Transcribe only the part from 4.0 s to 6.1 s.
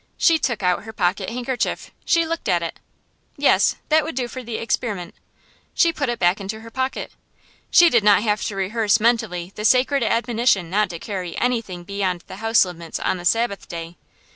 would do for the experiment. She put